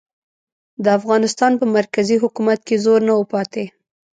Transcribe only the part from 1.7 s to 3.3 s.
مرکزي حکومت کې زور نه و